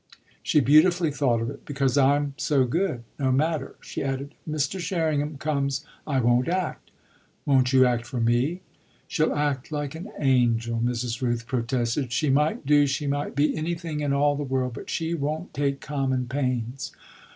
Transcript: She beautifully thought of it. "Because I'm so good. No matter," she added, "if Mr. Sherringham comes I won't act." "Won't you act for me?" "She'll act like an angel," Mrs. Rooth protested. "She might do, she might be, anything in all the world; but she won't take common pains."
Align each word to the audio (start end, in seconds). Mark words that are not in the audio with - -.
She 0.41 0.61
beautifully 0.61 1.11
thought 1.11 1.41
of 1.41 1.51
it. 1.51 1.63
"Because 1.63 1.95
I'm 1.95 2.33
so 2.35 2.65
good. 2.65 3.03
No 3.19 3.31
matter," 3.31 3.75
she 3.81 4.01
added, 4.03 4.33
"if 4.47 4.51
Mr. 4.55 4.79
Sherringham 4.79 5.37
comes 5.37 5.85
I 6.07 6.19
won't 6.19 6.47
act." 6.47 6.89
"Won't 7.45 7.71
you 7.71 7.85
act 7.85 8.07
for 8.07 8.19
me?" 8.19 8.61
"She'll 9.07 9.31
act 9.31 9.71
like 9.71 9.93
an 9.93 10.09
angel," 10.17 10.79
Mrs. 10.83 11.21
Rooth 11.21 11.45
protested. 11.45 12.11
"She 12.11 12.31
might 12.31 12.65
do, 12.65 12.87
she 12.87 13.05
might 13.05 13.35
be, 13.35 13.55
anything 13.55 13.99
in 13.99 14.11
all 14.11 14.35
the 14.35 14.41
world; 14.41 14.73
but 14.73 14.89
she 14.89 15.13
won't 15.13 15.53
take 15.53 15.81
common 15.81 16.25
pains." 16.27 16.91